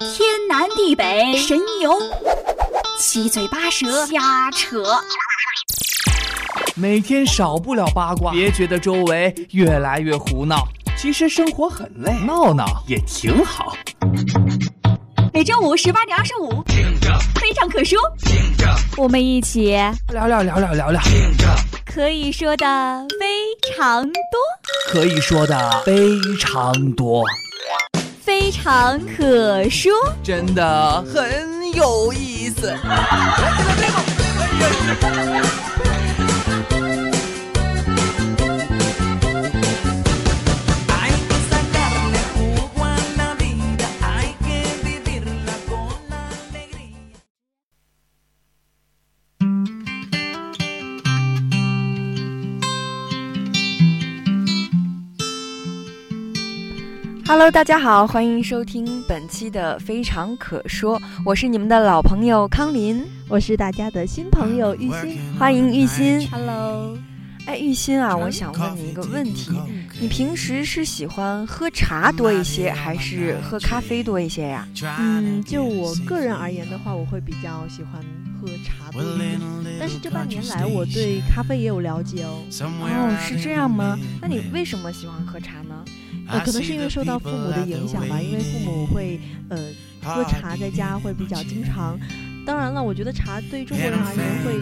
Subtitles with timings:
[0.00, 1.92] 天南地北，神游，
[2.98, 4.82] 七嘴八舌，瞎扯。
[6.74, 10.66] 每天少不了八卦，别觉得周围越来越胡闹，
[10.96, 13.76] 其实生活很累，闹闹也挺好。
[15.34, 16.64] 每周五十八点二十五，
[17.38, 17.98] 非常可说，
[18.96, 19.72] 我们一起
[20.14, 21.00] 聊聊聊聊聊聊，
[21.84, 23.26] 可以说的非
[23.76, 24.14] 常多，
[24.90, 27.22] 可以说的非常多，
[28.30, 29.92] 非常可说，
[30.22, 32.72] 真的很有意思。
[57.40, 66.28] Hello，大家好，欢迎收听本期的非常可说，我是你们的老朋友康林，我是大家的新朋友玉鑫，欢迎玉鑫。
[66.30, 66.98] Hello，
[67.46, 69.52] 哎，玉鑫啊，我想问你一个问题，
[69.98, 74.68] 你平时是喜欢喝茶多一些，还是喝咖啡多一些呀？
[74.98, 78.04] 嗯，就我个人而言的话，我会比较喜欢
[78.38, 79.40] 喝茶多一点，
[79.78, 82.42] 但是这半年来我对咖啡也有了解哦。
[82.60, 83.98] 哦，是这样吗？
[84.20, 85.82] 那你为什么喜欢喝茶呢？
[86.30, 89.58] 呃，可能是因为受到父母的影响吧，因为父母会呃
[90.02, 91.98] 喝茶，在家会比较经常。
[92.46, 94.58] 当然了，我觉得茶对中国人而言会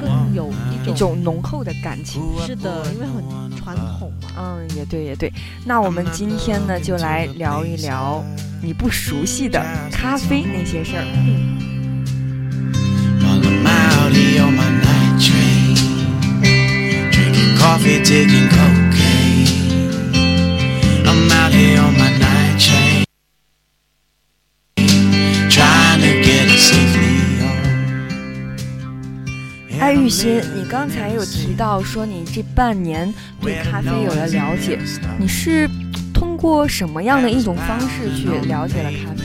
[0.00, 0.52] 更有
[0.84, 2.20] 一种浓厚的感情。
[2.44, 3.22] 是的，因为很
[3.56, 4.28] 传统嘛。
[4.36, 5.32] 嗯，也对，也对。
[5.64, 8.22] 那我们今天呢，就来聊一聊
[8.60, 11.04] 你不熟悉的咖啡那些事儿。
[17.64, 17.84] 哎，
[18.26, 18.83] 玉
[30.14, 34.78] 鑫，你刚才有提到说你这半年对咖啡有了了解，
[35.18, 35.68] 你是
[36.12, 39.24] 通过什么样的一种方式去了解了咖啡？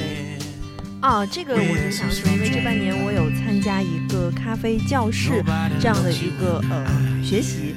[0.99, 5.43] 啊，这个我就想说，因为这半年我有参加一个咖啡教室
[5.79, 7.75] 这样的一个呃学习。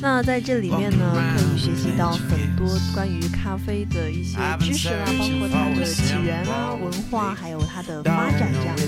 [0.00, 8.82] 那在这里面呢，可以学习到很多关于咖啡的一些知识啦，包括它的起源啊、文化，还有它的发展这样的。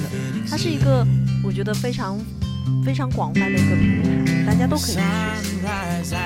[0.49, 1.06] 它是一个
[1.45, 2.19] 我觉得非常
[2.84, 5.00] 非常广泛的一个平台，大家都可以去学
[5.43, 6.16] 习。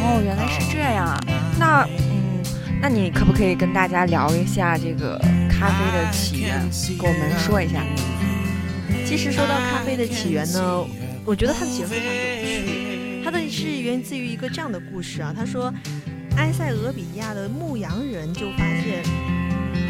[0.00, 1.20] 哦，原来是这样啊。
[1.58, 2.42] 那嗯，
[2.80, 7.82] 那你可不可以跟大家聊一下这个咖啡的起源，给我们说一下？
[9.04, 10.84] 其实说到咖啡的起源呢，
[11.24, 13.22] 我觉得它的起源非常有趣。
[13.24, 15.72] 它的是源自于一个这样的故事啊，他说，
[16.36, 19.02] 埃塞俄比亚的牧羊人就发现，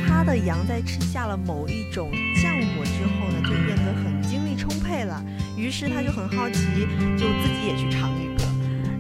[0.06, 5.22] 他的羊在吃下了某一种浆果之后呢，就变得很精力充沛了。
[5.58, 6.62] 于是他就很好奇，
[7.19, 8.44] 就自己也去尝一个，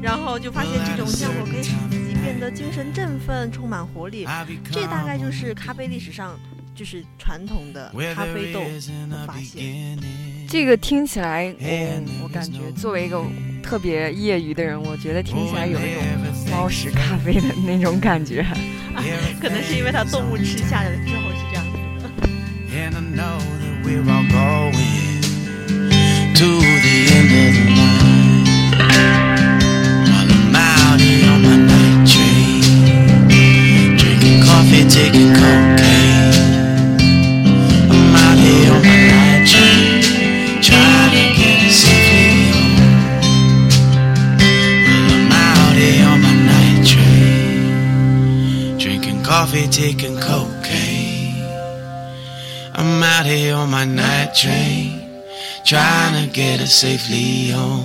[0.02, 4.26] 然后就发现这种效果可以使自己变得精神振奋，充满活力。
[4.72, 6.36] 这大概就是咖啡历史上
[6.74, 8.60] 就是传统的咖啡豆
[9.08, 9.96] 的发现。
[10.48, 13.22] 这个听起来，嗯，我感觉作为一个
[13.62, 16.02] 特别业余的人，我觉得听起来有一种
[16.50, 18.44] 猫屎咖啡的那种感觉。
[19.40, 21.78] 可能是因为它动物吃下来之后是这样子。
[49.48, 51.42] Coffee, taking cocaine.
[52.74, 55.07] I'm out here on my night train,
[55.68, 57.84] trying to get it safely home.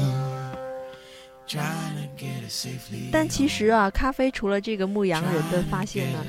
[3.11, 6.19] 但其实啊，咖啡除了这个牧羊人的发现呢，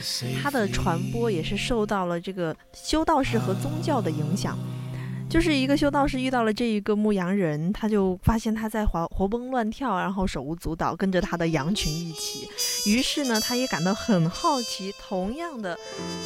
[0.42, 4.58] 它的传播也是受到了这个修道士和宗教的影响。
[5.28, 12.48] 就是一个修道士遇到了这一个牧羊人，他就发现他在活活蹦乱跳，然后手舞足蹈，跟着他的羊群一起。
[12.88, 15.76] 于是呢，他也感到很好奇，同样的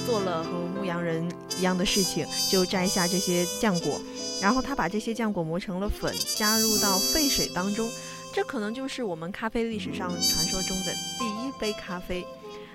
[0.05, 1.27] 做了和牧羊人
[1.59, 3.99] 一样的事情，就摘下这些浆果，
[4.43, 7.89] 然后他把这些浆果磨成了粉，加入到沸水当中。
[8.35, 12.27] 这可能就是我们咖啡历史上传说中的第一杯咖啡。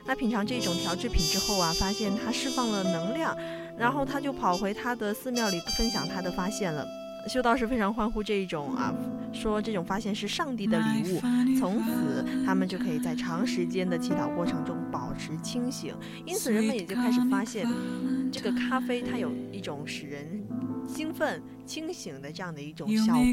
[0.04, 3.38] 那品尝这种调制品之后啊，发现它释放了能量。
[3.78, 6.86] 然后他就跑回他的寺庙里分享他的发现了，
[7.28, 8.94] 修道士非常欢呼这一种啊，
[9.31, 11.20] 说这种发现是上帝的礼物，
[11.60, 17.68] 从此他们就可以在长时间的祈祷过程中保持清醒，因此人们也就开始发现，
[18.31, 20.44] 这个咖啡它有一种使人
[20.88, 23.24] 兴奋、清醒的这样的一种效果。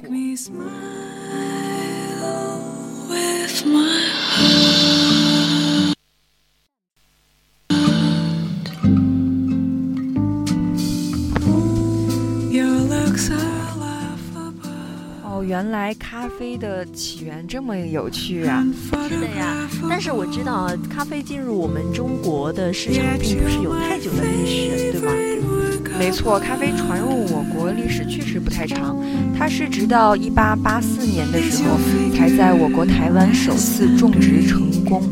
[15.60, 18.64] 原来咖啡的起源这么有趣啊！
[19.06, 25.12] 是的呀，但是我知道啊，咖啡进入我们中国的市场并不是有太久的历史，对吧？
[25.98, 28.96] 没错，咖啡传入我国历史确实不太长，
[29.38, 31.76] 它是直到一八八四年的时候
[32.16, 35.02] 才在我国台湾首次种植成功。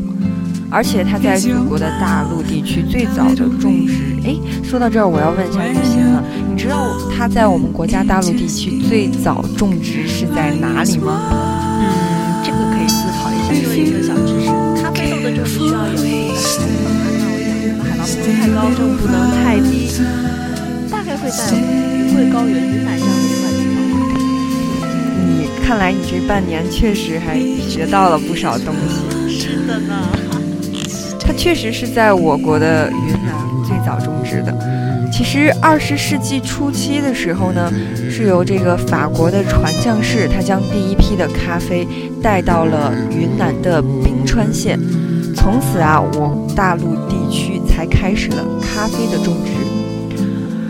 [0.71, 3.93] 而且它在祖国的大陆地区最早的种植，
[4.23, 11.31] 哎，说到这儿，我要问一下雨欣了，你知道它在我们国家大陆地区最早种植是在哪里吗？
[11.79, 11.87] 嗯，
[12.43, 13.53] 这个可以思考一下。
[13.63, 14.47] 说一个小知识，
[14.83, 19.87] 咖啡豆的种植需要有一个海拔，那我想海拔不能太高，就不能太低，
[20.91, 23.79] 大概会在云贵高原、云南这样的一块地方。
[25.29, 27.39] 你看来你这半年确实还
[27.69, 28.99] 学到了不少东西。
[29.31, 29.95] 是的呢。
[31.21, 33.18] 它确实是在我国的云南
[33.69, 34.51] 最早种植的。
[35.11, 37.71] 其实二十世纪初期的时候呢，
[38.09, 41.87] 是由这个法国的传教士，他将第一批的咖啡
[42.21, 44.79] 带到了云南的冰川县。
[45.35, 49.51] 从此啊，我大陆地区才开始了咖啡的种植。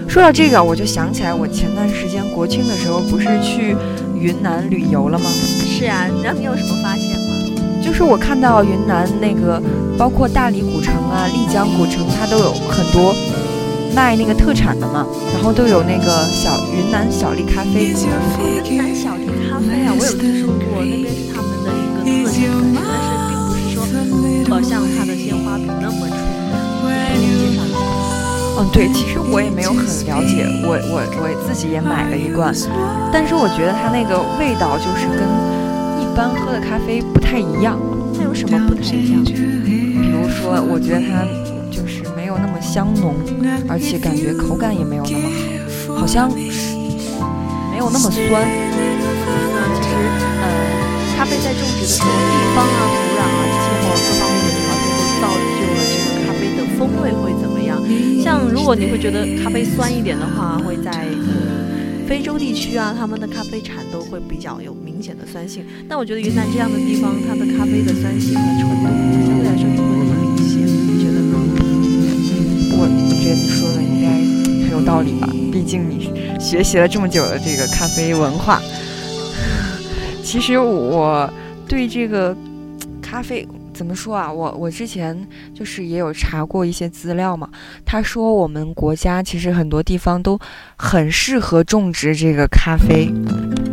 [0.07, 3.75] 说到这个，我就想起来，我前段时间国庆的时候不是去
[4.19, 5.25] 云南旅游了吗？
[5.29, 7.35] 是啊，那你有什么发现吗？
[7.81, 9.61] 就是我看到云南那个，
[9.97, 13.13] 包括大理古城啊、丽江古城，它都有很多
[13.95, 17.93] 卖那个特产的嘛，然后都有那个小云南小粒咖啡。
[18.69, 22.39] 云南小粒咖啡啊，我有听说过，那边是他们的一个特产，
[22.75, 23.83] 但是并不是说
[24.55, 27.17] 呃像它的鲜花饼那么出名。
[27.17, 27.77] 介绍一下。
[28.59, 32.53] 嗯，对，其实我也没有很了解，我我我自己也买了一罐，
[33.11, 35.48] 但是我觉得它那个味道就是跟。
[36.19, 37.79] 一般喝的咖啡不太一样，
[38.17, 39.23] 那有什么不太一样？
[39.23, 41.23] 比如说，我觉得它
[41.71, 43.15] 就是没有那么香浓，
[43.69, 45.29] 而且感觉口感也没有那么
[45.87, 46.27] 好，好像
[47.71, 48.19] 没有那么酸。
[48.19, 49.95] 其实，
[50.43, 50.43] 呃，
[51.15, 57.79] 咖啡在种植的时候，地方啊、土壤啊、气候各方面的条件都造就了这个咖啡的风味会怎么样。
[58.21, 61.38] 像如果你会觉得咖啡酸一点的话，会在呃
[62.09, 64.73] 非洲地区啊，他们的咖啡产都会比较有。
[64.73, 68.89] 明显的酸性，但我觉得云南这样的地方，它的咖啡的酸性和纯度
[69.27, 71.37] 相对来说就会那么明显，你觉得呢？
[72.73, 74.09] 我我觉得你说的应该
[74.65, 78.59] 很有道理吧，毕竟你学习了这么久的这个咖啡文化。
[80.23, 81.31] 其实我
[81.67, 82.35] 对这个
[83.03, 83.47] 咖啡。
[83.79, 84.29] 怎么说啊？
[84.29, 85.17] 我我之前
[85.53, 87.49] 就是也有查过一些资料嘛。
[87.85, 90.37] 他说我们国家其实很多地方都
[90.75, 93.09] 很适合种植这个咖啡，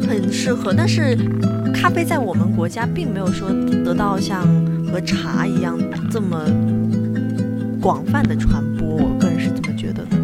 [0.08, 0.72] 很适合。
[0.72, 1.18] 但是
[1.74, 3.48] 咖啡在我们国家并没有说
[3.84, 4.46] 得到像
[4.92, 5.76] 和茶一样
[6.08, 6.44] 这么
[7.80, 8.86] 广泛的传播。
[8.86, 10.16] 我个人是这么觉得的。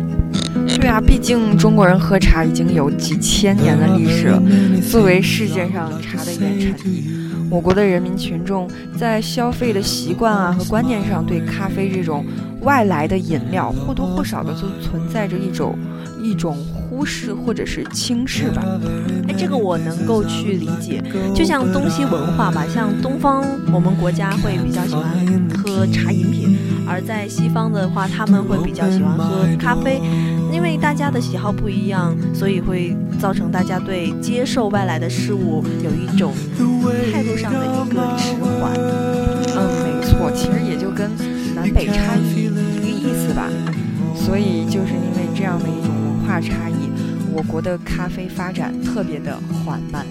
[0.79, 4.41] 对啊，毕竟中国人喝茶已经有几千年的历史了，
[4.89, 7.11] 作为世界上茶的原产地。
[7.53, 8.67] 我国的人民群众
[8.99, 12.25] 在消费的习惯啊和观念上，对咖啡这种
[12.63, 15.79] 外来的饮料或多或少的都存在着一种
[16.23, 18.65] 一种忽视或者是轻视吧。
[19.29, 21.05] 哎，这个我能够去理解。
[21.35, 25.05] 就像东西文化吧，像东方我们国家会比较喜欢
[25.55, 26.57] 喝茶饮品，
[26.89, 30.01] 而在西方的话，他们会比较喜欢喝咖啡。
[30.53, 36.35] 因为大家的喜好不一样，所以会造成大家对接受外来的事物有一种
[37.13, 38.73] 态度上的一个迟缓。
[39.57, 41.11] 嗯，没错，其实也就跟
[41.55, 43.49] 南北差异一个意思吧。
[44.15, 46.91] 所以就是因为这样的一种文化差异，
[47.33, 50.07] 我国的咖啡发展特别的缓慢。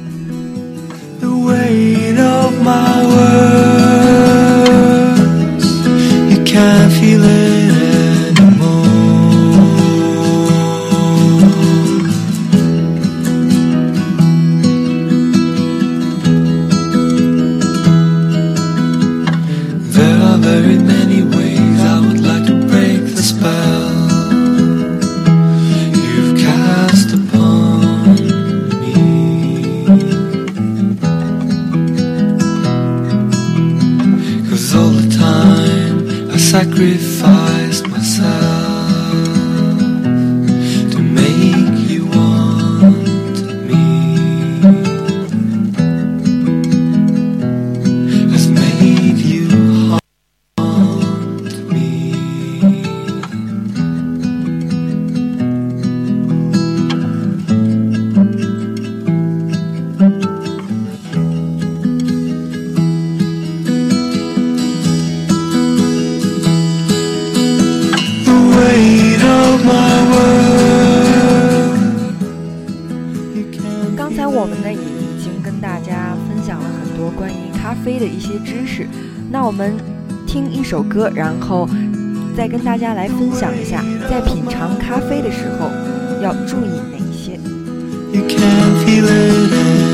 [35.31, 38.50] time I sacrificed myself.
[74.01, 78.87] 刚才我们呢也已经跟大家分享了很多关于咖啡的一些知识
[79.29, 79.77] 那我们
[80.25, 81.69] 听一首歌然后
[82.35, 85.69] 再跟大家来分享一下在品尝咖啡的时候
[86.19, 87.33] 要注意哪些
[88.11, 89.90] ？You can't feel it.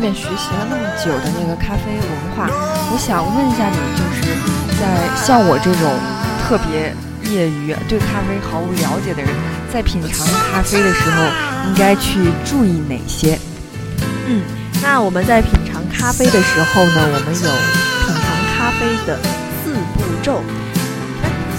[0.00, 2.48] 面学习了那么久的那个咖啡文化，
[2.90, 4.32] 我想问一下你，就是
[4.80, 4.82] 在。
[5.14, 5.92] 像我这种
[6.42, 6.96] 特别
[7.30, 9.30] 业余、对咖啡毫无了解的人，
[9.70, 11.22] 在品尝咖啡的时候，
[11.68, 13.38] 应该去注意哪些？
[14.26, 14.42] 嗯，
[14.82, 17.50] 那我们在品尝咖啡的时候呢，我们有
[18.06, 18.24] 品尝
[18.56, 19.18] 咖啡的
[19.62, 20.40] 四步骤。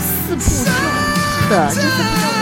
[0.02, 2.41] 四步骤的这四步骤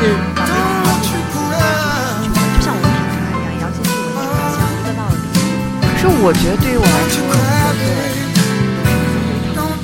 [0.00, 0.16] 是。
[0.34, 1.20] 把味道闻进去，
[2.56, 4.64] 就像我们平常一样，也要先去闻茶香。
[4.72, 5.20] 一个道理，
[5.84, 7.20] 可是我觉得对于我来说，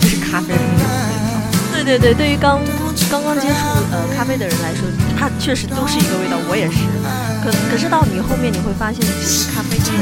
[0.00, 1.36] 就是咖啡的那种味道。
[1.72, 2.64] 对对对，对于刚
[3.10, 3.60] 刚刚接触
[3.92, 6.40] 呃咖啡的人来说，它确实都是一个味道。
[6.48, 6.88] 我也是。
[7.44, 10.00] 可可是到你后面你会发现，其实咖啡真的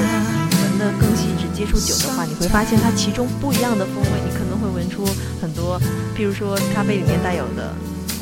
[0.62, 1.42] 闻的更细致。
[1.54, 5.06] 接触久的话，你会发现它其中不一样的风味，你可能会闻出
[5.40, 5.80] 很多，
[6.16, 7.72] 譬如说咖啡里面带有的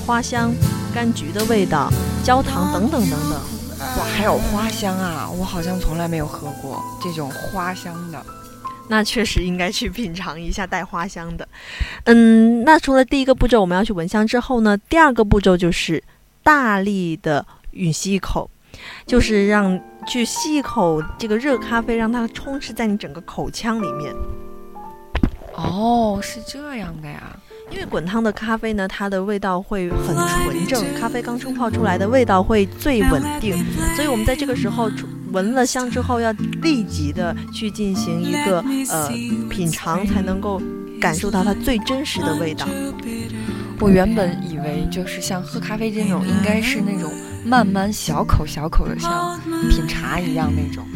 [0.05, 0.53] 花香、
[0.95, 1.91] 柑橘的味道、
[2.23, 3.33] 焦糖等等等等。
[3.99, 5.29] 哇，还有花香啊！
[5.29, 8.25] 我好像从来没有喝过这种花香的。
[8.89, 11.49] 那确实应该去品尝一下带花香的。
[12.05, 16.03] 嗯，那除了第一个步骤我们要去闻香之后呢，第二个步骤就是
[16.43, 18.49] 大力的吮吸一口，
[19.07, 24.15] 就是让去吸一口这个热咖啡，让它充斥在你整个口腔里面。
[25.55, 27.37] 哦，是这样的呀。
[27.73, 33.57] 因为滚烫的咖啡呢，它的味道会很纯正，咖啡刚冲泡出来的味道会最稳定，
[33.97, 34.91] 所以我们在这个时候
[35.33, 39.09] 闻了香之后，要立即的去进行一个呃
[39.49, 40.61] 品尝，才能够
[41.00, 42.69] 感受到它最真实的味道。
[43.81, 47.11] 我原本以为就是像喝咖啡这种，应该是那种
[47.43, 50.87] 慢慢小口小口的，像品茶一样那种。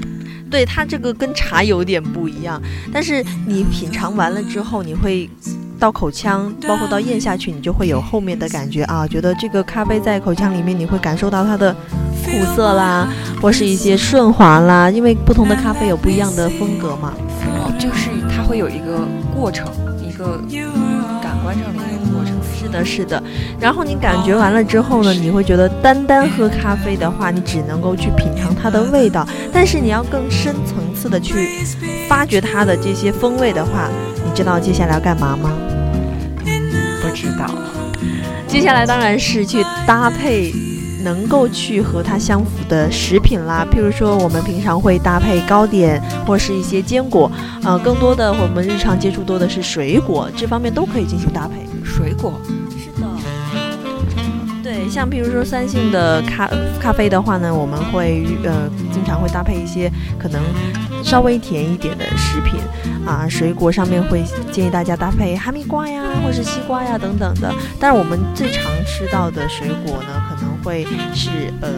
[0.50, 5.28] 对，它这个跟茶有点不一样，但是你品尝完了之后，你会。
[5.78, 11.74] 到口腔，包括到咽下去，你就会有后面的感觉啊，觉得这个咖啡在口腔里面，你会感受到它的
[12.24, 13.08] 苦涩啦，
[13.40, 17.12] 或是一些顺滑啦，因为不同的咖啡有不一样的风格嘛。
[17.44, 19.66] 哦，就是它会有一个过程，
[20.02, 20.40] 一个
[21.22, 22.34] 感官上的一个过程。
[22.58, 23.22] 是的，是的。
[23.60, 31.34] 然后你感觉完了之后呢，你会觉得单单喝咖啡的话，你只能够去品尝它的味道，但是你要更深层次的去
[32.08, 33.88] 发掘它的这些风味的话。
[34.36, 35.50] 知道接下来要干嘛吗？
[37.00, 37.50] 不知道。
[38.46, 40.52] 接下来当然是去搭配
[41.02, 43.66] 能够去和它相符的食品啦。
[43.72, 47.32] 譬如说，我们平常会搭配糕点或是一些坚果，
[47.64, 51.66] 呃，更多的我们日常接触多的是水果，这方面都可以进行搭配。
[51.82, 52.38] 水果。
[54.90, 56.48] 像比如说酸性的咖
[56.80, 60.42] 咖啡的话呢，我们会呃经常会搭配一些可能
[61.02, 62.60] 稍微甜一点的食品
[63.06, 67.52] 啊，水果上面会建议大家搭配哈密瓜呀，或是西瓜呀等等的。
[67.78, 71.68] 但是我们最常吃到的水果呢，可能会是呃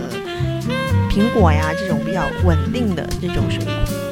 [1.11, 4.08] 苹果呀这种比较稳定的这种水果。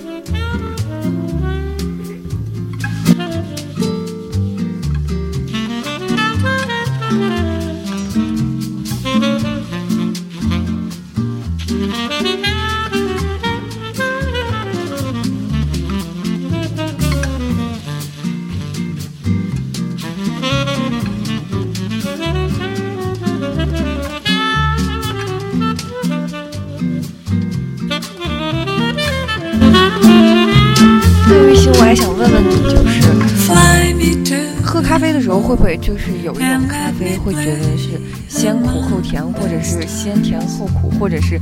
[35.46, 41.38] 会不会就是有一种咖啡会觉得是先苦后甜，或者是先甜后苦，或者是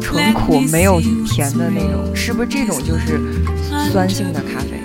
[0.00, 2.14] 纯苦没有甜的那种？
[2.14, 3.20] 是不是这种就是
[3.92, 4.82] 酸性的咖啡？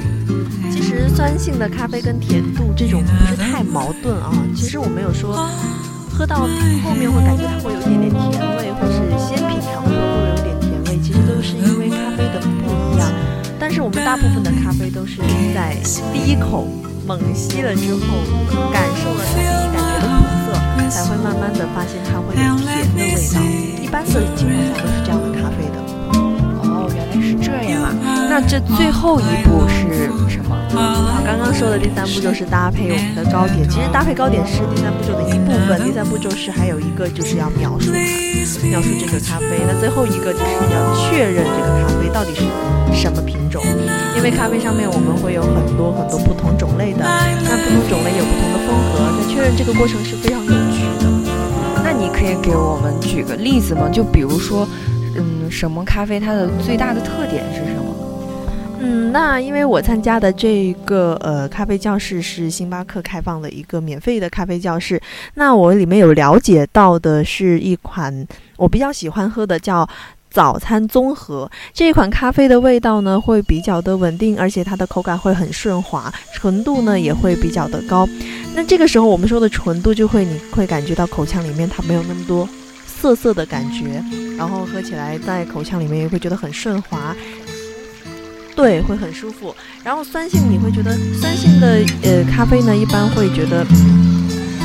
[0.71, 4.31] 其实酸性的咖啡跟甜度这种不是太矛盾啊。
[4.55, 5.49] 其实我没有说
[6.11, 6.47] 喝到
[6.83, 12.88] 后面会感觉它会有一点点甜味，或是先品尝的时候会有点甜味，其实都是因为咖啡的不一样。
[13.69, 15.21] 但是我们大部分的咖啡都是
[15.53, 15.77] 在
[16.11, 16.67] 第一口。
[17.05, 18.01] 猛吸了之后，
[18.73, 23.37] 感受了它第一感觉的苦涩，才会慢慢的发现它会有甜的味道。
[23.81, 25.77] 一般的情况下都是这样的咖啡的。
[26.65, 27.93] 哦，原来是这样啊！
[28.27, 30.57] 那这最后一步是什么？
[30.73, 33.69] 好，刚刚说的第三步就是搭配我们的糕点。
[33.69, 39.61] 其实搭配糕点是第三步骤的一部分，第三步骤是还有一个就是要描述它，描述这个咖啡。
[39.65, 42.45] 那最后一个就是要确认这个咖啡到底是
[42.93, 43.18] 什么
[43.49, 43.63] 种。
[44.15, 51.09] 因为咖啡上面我们会有很多很多不同种类的，那不同种类有不同的风格，在确认这个过程是非常有趣的。
[51.83, 53.89] 那你可以给我们举个例子吗？
[53.89, 54.67] 就比如说，
[55.15, 57.95] 嗯，什么咖啡它的最大的特点是什么？
[58.81, 65.01] 嗯，那因为我参加的这个呃咖啡教室是星巴克开放的一个免费的咖啡教室，
[65.35, 69.87] 那我里面有了解到的是一款我比较喜欢喝的叫。
[70.31, 78.07] 早餐综合这款咖啡的味道呢，会比较的稳定，而且它的口感会很顺滑，纯度呢也会比较的高。
[78.55, 82.47] 那这个时候我们说的纯度，就会你会感觉到口腔里面它没有那么多
[82.85, 84.03] 涩涩的感觉，
[84.37, 87.15] 然后喝起来在口腔里面也会觉得很顺滑，
[88.55, 89.55] 对，会很舒服。
[89.83, 93.65] 然后酸性你会觉得酸性的呃咖啡呢，一般会觉得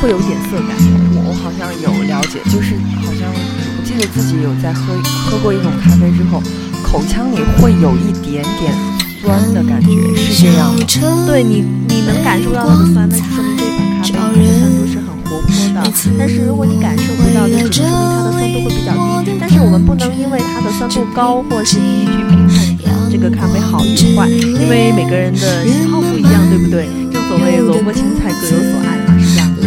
[0.02, 0.76] 会有点涩感。
[1.16, 2.74] 我我好像有了解，就是
[3.06, 3.53] 好像。
[3.94, 4.92] 记得自己有在喝
[5.30, 6.42] 喝过一种咖啡之后，
[6.82, 8.74] 口腔里会有一点点
[9.22, 10.84] 酸的感觉，是这样的。
[11.26, 15.78] 对你，你能感受到它的酸，那就说明这款咖啡它的酸度是很活泼的。
[16.18, 18.90] 但是如果你感受不到那，只能说明它的酸度会比较
[19.22, 19.30] 低。
[19.38, 22.66] 但是我们不能因为它的酸度高或是低去评判
[23.12, 26.88] 这个咖啡好与坏，因为每个人的喜好不一样，对不对？
[27.12, 29.62] 正所谓萝卜青菜各有所爱嘛，是这样的。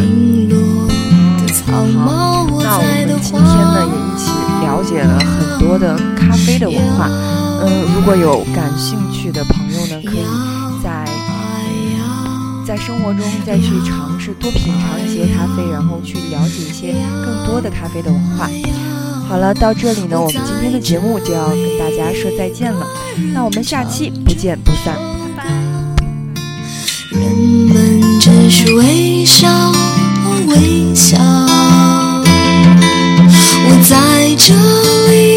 [1.67, 1.83] 好，
[2.59, 3.76] 那我们今天呢也一起了
[4.97, 7.07] 解了很多的咖啡的文化。
[7.61, 10.25] 嗯，如果有感兴趣的朋友呢，可以
[10.83, 11.05] 在
[12.65, 18.49] 在生活中再去尝试多品尝一些咖啡，然后去了解一些更多的咖啡的文化。
[19.29, 22.83] 好了，到这里呢，我们今天的节目就要跟大家说再见了。
[23.35, 24.95] 那我们下期不见不散，
[25.35, 25.49] 拜拜。
[27.11, 29.47] 人们只是微笑，
[30.47, 31.46] 微笑。
[33.89, 34.53] 在这
[35.09, 35.36] 里。